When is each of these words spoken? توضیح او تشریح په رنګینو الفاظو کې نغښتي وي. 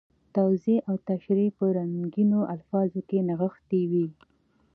توضیح 0.35 0.79
او 0.87 0.95
تشریح 1.09 1.49
په 1.57 1.65
رنګینو 1.77 2.39
الفاظو 2.53 2.99
کې 3.09 3.17
نغښتي 3.27 3.81
وي. 3.91 4.07